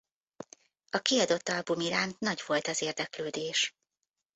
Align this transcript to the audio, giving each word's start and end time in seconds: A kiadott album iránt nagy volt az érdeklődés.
A 0.89 0.99
kiadott 0.99 1.49
album 1.49 1.79
iránt 1.79 2.19
nagy 2.19 2.43
volt 2.45 2.67
az 2.67 2.81
érdeklődés. 2.81 3.73